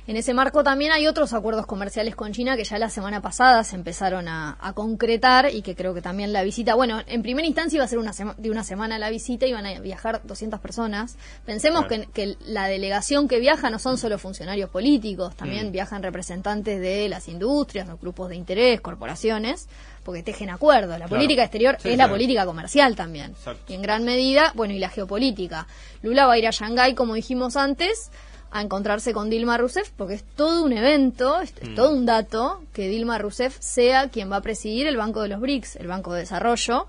[0.09, 3.63] En ese marco también hay otros acuerdos comerciales con China que ya la semana pasada
[3.63, 7.47] se empezaron a, a concretar y que creo que también la visita, bueno, en primera
[7.47, 10.59] instancia iba a ser una sema- de una semana la visita, iban a viajar 200
[10.61, 11.15] personas.
[11.45, 12.05] Pensemos Claro.
[12.11, 15.71] que, que la delegación que viaja no son solo funcionarios políticos, también Mm.
[15.73, 19.69] viajan representantes de las industrias, los grupos de interés, corporaciones,
[20.03, 20.97] porque tejen acuerdos.
[20.97, 23.29] La política exterior Sí, es la política comercial también.
[23.29, 23.71] Exacto.
[23.71, 25.67] Y en gran medida, bueno, y la geopolítica.
[26.01, 28.09] Lula va a ir a Shanghái, como dijimos antes,
[28.51, 31.75] a encontrarse con Dilma Rousseff, porque es todo un evento, es Mm.
[31.75, 35.39] todo un dato que Dilma Rousseff sea quien va a presidir el Banco de los
[35.39, 36.87] BRICS, el Banco de Desarrollo.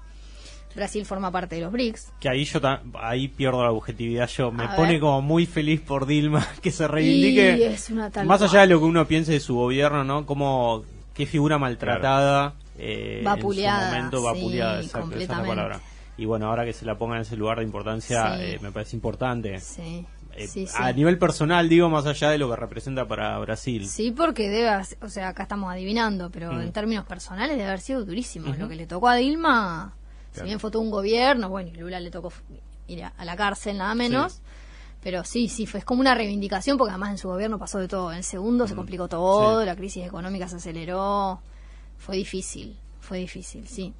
[0.75, 2.13] Brasil forma parte de los BRICS.
[2.21, 2.61] Que ahí yo
[3.01, 4.53] ahí pierdo la objetividad yo.
[4.53, 5.01] Me A pone ver.
[5.01, 7.67] como muy feliz por Dilma que se Y reivindique.
[7.67, 10.25] es una tal Más allá de lo que uno piense de su gobierno, ¿no?
[10.27, 12.55] Como qué figura maltratada.
[12.79, 15.81] eh, Vapuleada, En su momento sí, vapuleada, exacto, esa es la palabra.
[16.17, 18.43] Y bueno, ahora que se la ponga en ese lugar de importancia, Sí.
[18.43, 19.59] eh, me parece importante.
[19.61, 20.07] Sí,
[20.41, 20.73] Eh, sí, sí.
[20.77, 23.87] A nivel personal, digo, más allá de lo que representa para Brasil.
[23.89, 24.71] Sí, porque debe,
[25.03, 26.61] o sea, acá estamos adivinando, pero Mm.
[26.61, 28.55] en términos personales debe haber sido durísimo.
[28.59, 29.95] Lo que le tocó a Dilma,
[30.29, 30.47] si Claro.
[30.47, 32.33] bien fue todo un gobierno, bueno, y Lula le tocó
[32.89, 34.41] ir a, a la cárcel nada menos,
[35.03, 37.89] pero sí, sí, fue es como una reivindicación, porque además en su gobierno pasó de
[37.89, 38.11] todo.
[38.13, 39.67] En el segundo se complicó todo, Mm.
[39.67, 41.41] La crisis económica se aceleró,
[41.99, 43.95] fue difícil, fue difícil, sí.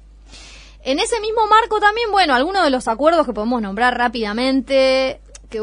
[0.83, 5.61] En ese mismo marco también, bueno, algunos de los acuerdos que podemos nombrar rápidamente, que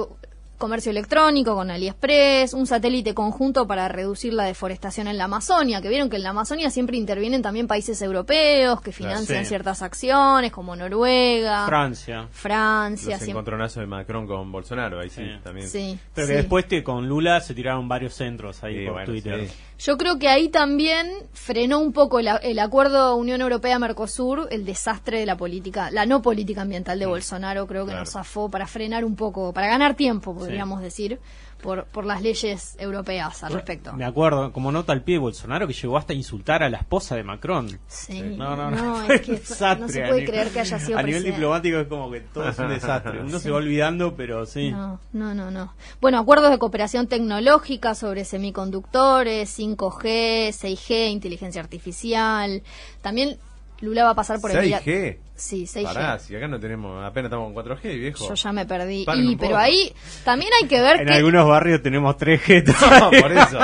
[0.59, 5.89] comercio electrónico con AliExpress, un satélite conjunto para reducir la deforestación en la Amazonia, que
[5.89, 9.49] vieron que en la Amazonia siempre intervienen también países europeos que financian Sí.
[9.49, 12.29] ciertas acciones, como Noruega, Francia.
[12.33, 15.39] Francia, Los siempre- encontronazos de Macron con Bolsonaro, ahí sí, Sí.
[15.43, 15.69] también.
[15.69, 16.33] sí, Pero sí.
[16.33, 19.49] que después que con Lula se tiraron varios centros ahí Sí, por bueno, Twitter.
[19.79, 25.21] Yo creo que ahí también frenó un poco el, el acuerdo Unión Europea-Mercosur, el desastre
[25.21, 28.01] de la política, la no política ambiental de Bolsonaro, creo que Claro.
[28.05, 31.21] nos zafó para frenar un poco, para ganar tiempo, podríamos decir,
[31.63, 33.93] por, por las leyes europeas al respecto.
[33.93, 37.17] Me acuerdo, como nota al pie, Bolsonaro que llegó hasta a insultar a la esposa
[37.17, 37.79] de Macron.
[37.89, 39.03] Sí, No, no, no.
[39.13, 41.31] es que desastre, no se puede nivel- creer que haya sido A nivel presidente.
[41.37, 43.21] diplomático es como que todo es un desastre.
[43.23, 44.71] Uno se va olvidando, pero sí.
[44.71, 45.73] No, no, no, no.
[46.01, 52.63] Bueno, acuerdos de cooperación tecnológica sobre semiconductores, 5G, 6G, inteligencia artificial.
[53.03, 53.39] También
[53.81, 55.19] Lula va a pasar por el 6G.
[55.37, 55.85] Sí, 6G.
[55.85, 58.29] Pará, si acá no tenemos, apenas estamos con 4G, viejo.
[58.29, 59.07] Yo ya me perdí.
[59.15, 59.93] Y, pero ahí
[60.25, 62.65] también hay que ver En que algunos barrios tenemos 3G.
[63.01, 63.59] No, por eso.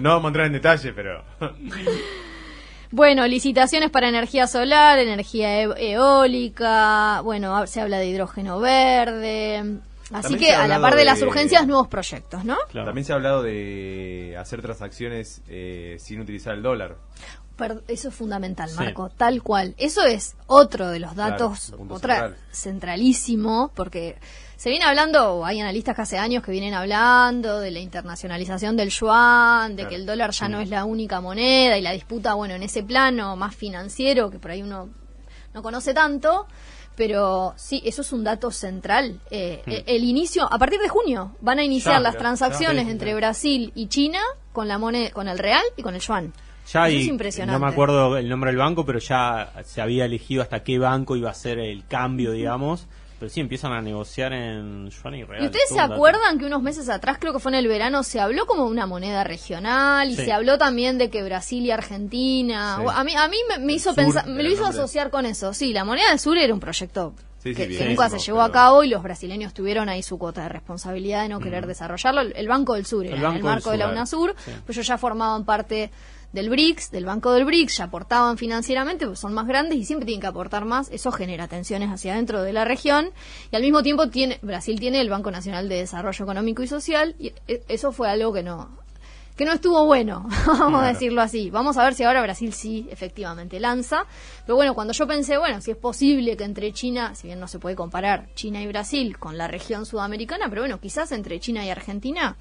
[0.00, 1.24] No vamos a entrar en detalle, pero.
[2.90, 9.80] Bueno, licitaciones para energía solar, energía e- eólica, bueno, se habla de hidrógeno verde.
[10.12, 12.56] Así También que a la par de, de- las urgencias, nuevos proyectos, ¿no?
[12.70, 12.86] Claro.
[12.86, 16.96] También se ha hablado de hacer transacciones eh, sin utilizar el dólar.
[17.88, 18.76] Eso es fundamental, Sí.
[18.76, 19.74] Marco, tal cual.
[19.78, 22.36] Eso es otro de los Claro, datos, punto otra central.
[22.52, 24.16] centralísimo, porque
[24.56, 28.76] se viene hablando, o hay analistas que hace años que vienen hablando de la internacionalización
[28.76, 29.88] del yuan, de Claro.
[29.90, 32.82] que el dólar ya no es la única moneda y la disputa, bueno, en ese
[32.82, 34.88] plano más financiero que por ahí uno
[35.52, 36.46] no conoce tanto.
[36.96, 39.18] Pero sí, eso es un dato central.
[39.28, 39.70] Eh, Hmm.
[39.72, 43.14] e- El inicio, a partir de junio, van a iniciar Ya, las transacciones ya, entre.
[43.16, 44.20] Brasil y China
[44.52, 46.32] con la moneda, con el real y con el yuan.
[46.66, 47.58] Ya Eso hay- es impresionante.
[47.60, 51.14] no me acuerdo el nombre del banco, pero ya se había elegido hasta qué banco
[51.16, 52.86] iba a ser el cambio, digamos.
[53.20, 55.42] Pero sí, empiezan a negociar en yuan y real.
[55.42, 58.18] ¿Y ustedes se acuerdan que unos meses atrás, creo que fue en el verano, se
[58.20, 60.24] habló como de una moneda regional y Sí.
[60.24, 62.78] se habló también de que Brasil y Argentina...
[62.80, 62.86] Sí.
[62.92, 64.78] A mí, a mí me, me hizo sur pensar, me lo hizo nombre.
[64.80, 65.54] asociar con eso.
[65.54, 68.18] Sí, la moneda del sur era un proyecto Sí, sí, que, bien, que nunca se
[68.18, 71.66] llevó a cabo y los brasileños tuvieron ahí su cuota de responsabilidad de no querer
[71.66, 72.22] desarrollarlo.
[72.22, 74.50] El, Banco del Sur era El en el marco de la Sur, UNASUR, sí.
[74.64, 75.90] pues ellos ya formaban parte
[76.34, 80.04] del BRICS, del Banco del BRICS, ya aportaban financieramente, pues son más grandes y siempre
[80.04, 83.10] tienen que aportar más, eso genera tensiones hacia adentro de la región
[83.52, 87.14] y al mismo tiempo tiene Brasil tiene el Banco Nacional de Desarrollo Económico y Social
[87.20, 88.68] y e- eso fue algo que no
[89.36, 91.50] que no estuvo bueno, vamos a decirlo así.
[91.50, 94.06] Vamos a ver si ahora Brasil sí efectivamente lanza.
[94.46, 97.48] Pero bueno, cuando yo pensé, bueno, si es posible que entre China, si bien no
[97.48, 101.64] se puede comparar China y Brasil con la región sudamericana, pero bueno, quizás entre China
[101.64, 102.36] y Argentina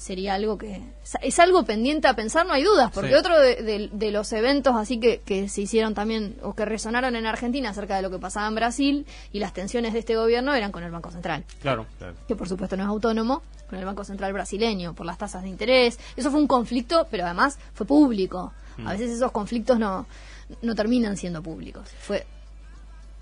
[0.00, 0.80] sería algo que
[1.20, 3.14] es algo pendiente a pensar, no hay dudas, porque Sí.
[3.16, 7.16] otro de, de- de los eventos así que, que se hicieron también o que resonaron
[7.16, 10.54] en Argentina acerca de lo que pasaba en Brasil y las tensiones de este gobierno
[10.54, 11.84] eran con el Banco Central Claro.
[11.98, 12.14] Claro.
[12.26, 15.48] que por supuesto no es autónomo, con el Banco Central brasileño, por las tasas de
[15.50, 15.98] interés.
[16.16, 18.52] Eso fue un conflicto, pero además fue público.
[18.84, 20.06] A veces esos conflictos no,
[20.62, 21.88] no terminan siendo públicos.
[22.00, 22.26] Fue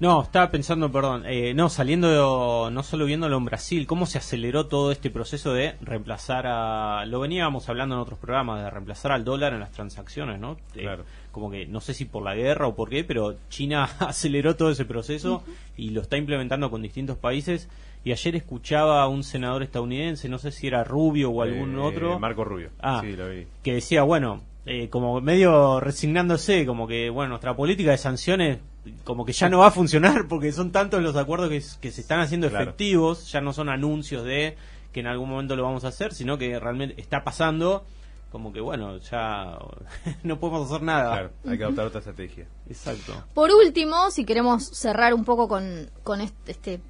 [0.00, 4.66] No, estaba pensando, perdón, eh, no, saliendo, no solo viéndolo en Brasil, cómo se aceleró
[4.66, 9.24] todo este proceso de reemplazar a, lo veníamos hablando en otros programas, de reemplazar al
[9.24, 10.52] dólar en las transacciones, ¿no?
[10.76, 11.04] Eh, Claro.
[11.32, 14.70] como que, no sé si por la guerra o por qué, pero China aceleró todo
[14.70, 15.42] ese proceso
[15.76, 17.68] y lo está implementando con distintos países.
[18.04, 21.74] Y Y ayer escuchaba a un senador estadounidense, no sé si era Rubio o algún
[21.76, 22.70] Eh, otro, Marco Rubio.
[22.80, 23.00] Ah.
[23.04, 23.46] Sí, lo vi.
[23.64, 28.58] que decía, bueno, eh, como medio resignándose, como que, bueno, nuestra política de sanciones
[29.05, 32.01] como que ya no va a funcionar porque son tantos los acuerdos que, que se
[32.01, 32.64] están haciendo Claro.
[32.64, 34.57] efectivos, ya no son anuncios de
[34.93, 37.85] que en algún momento lo vamos a hacer, sino que realmente está pasando,
[38.33, 39.59] como que, bueno, ya
[40.23, 41.12] no podemos hacer nada.
[41.12, 42.47] Claro, hay que adoptar otra estrategia.
[42.69, 43.12] Exacto.
[43.35, 46.81] Por último, si queremos cerrar un poco con, con este, este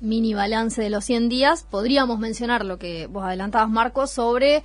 [0.00, 4.62] mini balance de los 100 días, podríamos mencionar lo que vos adelantabas, Marcos, sobre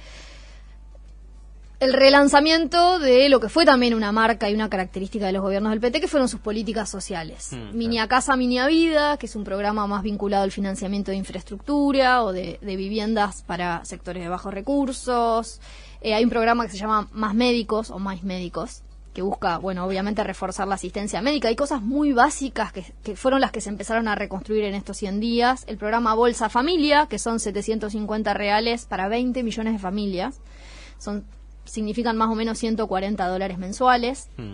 [1.81, 5.71] el relanzamiento de lo que fue también una marca y una característica de los gobiernos
[5.71, 7.49] del PT, que fueron sus políticas sociales.
[7.53, 11.09] Mm, Mini a Casa, Mini a Vida, que es un programa más vinculado al financiamiento
[11.09, 15.59] de infraestructura o de, de viviendas para sectores de bajos recursos.
[16.01, 18.83] Eh, hay un programa que se llama Más Médicos o Más Médicos,
[19.15, 21.47] que busca, bueno, obviamente reforzar la asistencia médica.
[21.47, 24.97] Hay cosas muy básicas que, que fueron las que se empezaron a reconstruir en estos
[24.97, 25.63] 100 días.
[25.65, 30.41] El programa Bolsa Familia, que son 750 reales para 20 millones de familias.
[30.99, 31.25] Son
[31.71, 34.27] significan más o menos 140 dólares mensuales.
[34.37, 34.53] Mm.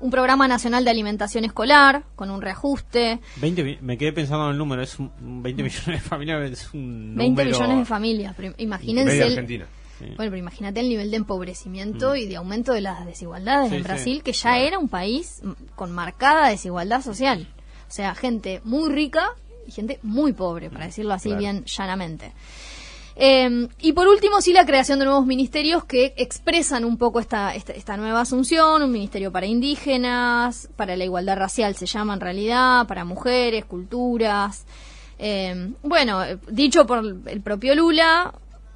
[0.00, 3.20] Un programa nacional de alimentación escolar con un reajuste.
[3.36, 6.50] 20 mi- me quedé pensando en el número, es un, un 20 millones de familias,
[6.50, 8.34] es un 20 número- millones de familias.
[8.36, 9.66] Pero imagínense Argentina.
[9.98, 10.04] Sí.
[10.16, 13.82] Bueno, pero imagínate el nivel de empobrecimiento y de aumento de las desigualdades Sí, en
[13.82, 17.48] sí, Brasil, que ya era un país mm, con marcada desigualdad social.
[17.88, 19.30] O sea, gente muy rica
[19.66, 21.40] y gente muy pobre, para decirlo así Claro.
[21.40, 22.32] bien llanamente.
[23.20, 27.52] Eh, y por último, sí, la creación de nuevos ministerios que expresan un poco esta,
[27.52, 32.20] esta, esta nueva asunción, un ministerio para indígenas, para la igualdad racial se llama en
[32.20, 34.66] realidad, para mujeres, culturas.
[35.18, 38.32] Eh, bueno, dicho por el propio Lula,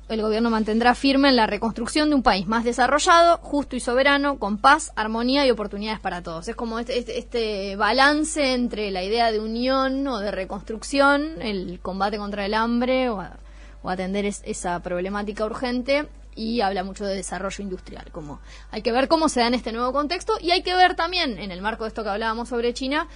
[0.09, 4.41] el gobierno mantendrá firme en la reconstrucción de un país más desarrollado, justo y soberano,
[4.41, 6.49] con paz, armonía y oportunidades para todos.
[6.49, 11.79] Es como este, este, este balance entre la idea de unión o de reconstrucción, el
[11.81, 13.23] combate contra el hambre o,
[13.83, 18.07] o atender es- esa problemática urgente y habla mucho de desarrollo industrial.
[18.13, 18.41] Como
[18.71, 21.39] hay que ver cómo se da en este nuevo contexto y hay que ver también,
[21.39, 23.07] en el marco de esto que hablábamos sobre China,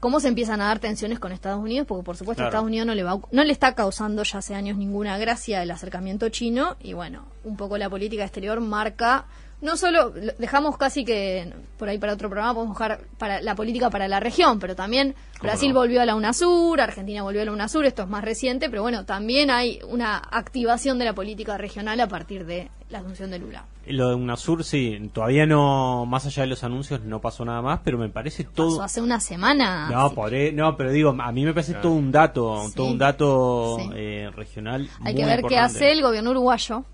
[0.00, 2.48] cómo se empiezan a dar tensiones con Estados Unidos, porque por supuesto Claro.
[2.50, 5.70] Estados Unidos no le, va, no le está causando ya hace años ninguna gracia el
[5.70, 9.24] acercamiento chino y bueno, un poco la política exterior marca,
[9.62, 13.54] no solo, lo- dejamos casi que por ahí para otro programa podemos dejar para la
[13.54, 15.80] política para la región, pero también Brasil no?
[15.80, 19.04] volvió a la UNASUR, Argentina volvió a la UNASUR, esto es más reciente, pero bueno,
[19.04, 23.64] también hay una activación de la política regional a partir de la asunción de Lula.
[23.86, 27.80] Lo de UNASUR, sí, todavía no, más allá de los anuncios, no pasó nada más,
[27.82, 28.68] pero me parece todo...
[28.76, 29.88] Pasó hace una semana.
[29.90, 32.74] No, por e- no, pero digo, a mí me parece todo un dato, Sí.
[32.74, 33.90] todo un dato Sí.
[33.94, 34.88] eh, regional.
[35.02, 36.84] Hay muy que ver qué hace el gobierno uruguayo,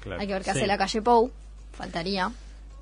[0.00, 0.20] Claro.
[0.20, 0.58] hay que ver qué Sí.
[0.58, 1.30] hace la calle Pou,
[1.72, 2.30] faltaría.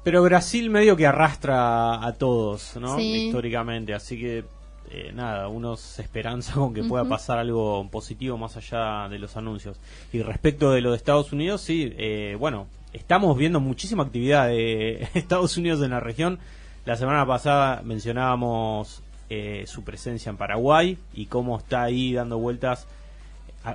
[0.02, 2.96] Pero Brasil medio que arrastra a todos, ¿no?
[2.96, 3.26] Sí.
[3.26, 4.44] Históricamente, así que
[4.90, 9.36] eh, nada, uno se esperanza con que pueda pasar algo positivo más allá de los
[9.36, 9.78] anuncios.
[10.12, 15.08] Y respecto de lo de Estados Unidos, sí, eh, bueno, estamos viendo muchísima actividad de
[15.14, 16.38] Estados Unidos en la región.
[16.86, 22.86] La semana pasada mencionábamos eh, su presencia en Paraguay y cómo está ahí dando vueltas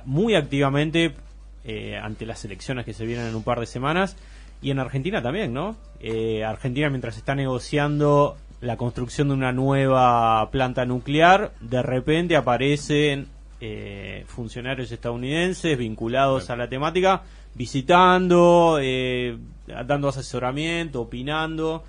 [0.04, 1.14] muy activamente
[1.64, 4.16] eh, ante las elecciones que se vienen en un par de semanas
[4.62, 5.76] y en Argentina también, ¿no?
[6.00, 13.28] Eh, Argentina mientras está negociando la construcción de una nueva planta nuclear, de repente aparecen
[13.60, 17.22] eh, funcionarios estadounidenses vinculados a la temática,
[17.54, 21.84] visitando, eh, dando asesoramiento, opinando,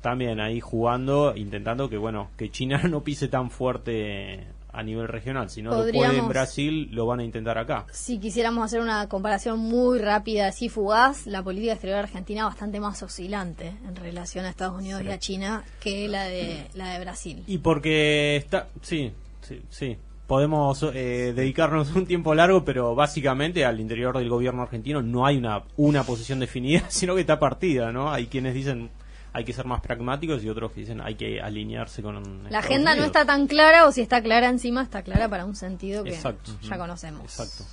[0.00, 4.46] también ahí jugando, intentando que bueno, que China no pise tan fuerte
[4.78, 7.84] a nivel regional, si no lo puede en Podríamos- Brasil, lo van a intentar acá.
[7.90, 13.02] Si quisiéramos hacer una comparación muy rápida, así fugaz, la política exterior argentina bastante más
[13.02, 17.42] oscilante en relación a Estados Unidos y a China que la de la de Brasil.
[17.48, 19.12] Y porque está, sí,
[19.42, 19.96] sí, sí.
[20.28, 25.38] Podemos eh, dedicarnos un tiempo largo, pero básicamente al interior del gobierno argentino no hay
[25.38, 28.12] una, una posición definida, sino que está partida, ¿no?
[28.12, 28.90] Hay quienes dicen
[29.32, 32.64] hay que ser más pragmáticos y otros que dicen hay que alinearse con La Estados
[32.64, 36.04] agenda no está tan clara o si está clara encima está clara para un sentido
[36.04, 36.52] que Exacto.
[36.62, 37.22] ya conocemos.
[37.22, 37.64] Exacto.